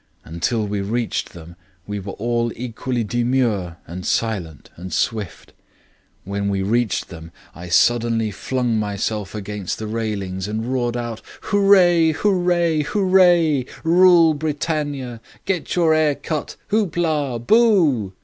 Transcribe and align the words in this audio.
Until 0.25 0.65
we 0.65 0.81
reached 0.81 1.33
them 1.33 1.55
we 1.85 1.99
were 1.99 2.13
all 2.13 2.51
equally 2.55 3.03
demure 3.03 3.77
and 3.85 4.03
silent 4.03 4.71
and 4.75 4.91
swift. 4.91 5.53
When 6.23 6.49
we 6.49 6.63
reached 6.63 7.09
them 7.09 7.31
I 7.53 7.69
suddenly 7.69 8.31
flung 8.31 8.79
myself 8.79 9.35
against 9.35 9.77
the 9.77 9.85
railings 9.85 10.47
and 10.47 10.73
roared 10.73 10.97
out: 10.97 11.21
'Hooray! 11.43 12.13
Hooray! 12.13 12.81
Hooray! 12.81 13.67
Rule 13.83 14.33
Britannia! 14.33 15.21
Get 15.45 15.75
your 15.75 15.93
'air 15.93 16.15
cut. 16.15 16.55
Hoop 16.69 16.97
la! 16.97 17.37
Boo!' 17.37 18.13